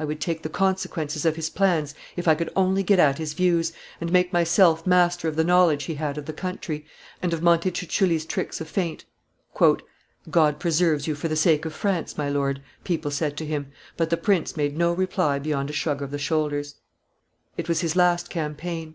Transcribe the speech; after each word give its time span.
"I 0.00 0.04
would 0.04 0.20
take 0.20 0.42
the 0.42 0.48
consequences 0.48 1.24
of 1.24 1.36
his 1.36 1.48
plans 1.48 1.94
if 2.16 2.26
I 2.26 2.34
could 2.34 2.50
only 2.56 2.82
get 2.82 2.98
at 2.98 3.18
his 3.18 3.34
views, 3.34 3.72
and 4.00 4.10
make 4.10 4.32
myself 4.32 4.84
master 4.84 5.28
of 5.28 5.36
the 5.36 5.44
knowledge 5.44 5.84
he 5.84 5.94
had 5.94 6.18
of 6.18 6.26
the 6.26 6.32
country, 6.32 6.86
and 7.22 7.32
of 7.32 7.40
Montecuculli's 7.40 8.26
tricks 8.26 8.60
of 8.60 8.66
feint." 8.68 9.04
"God 10.28 10.58
preserves 10.58 11.06
you 11.06 11.14
for 11.14 11.28
the 11.28 11.36
sake 11.36 11.64
of 11.66 11.72
France, 11.72 12.18
my 12.18 12.28
lord," 12.28 12.60
people 12.82 13.12
said 13.12 13.36
to 13.36 13.46
him; 13.46 13.68
but 13.96 14.10
the 14.10 14.16
prince 14.16 14.56
made 14.56 14.76
no 14.76 14.92
reply 14.92 15.38
beyond 15.38 15.70
a 15.70 15.72
shrug 15.72 16.02
of 16.02 16.10
the 16.10 16.18
shoulders. 16.18 16.74
[Illustration: 17.56 17.56
TURENNE. 17.56 17.64
444] 17.64 17.64
It 17.64 17.68
was 17.68 17.80
his 17.82 17.94
last 17.94 18.28
campaign. 18.30 18.88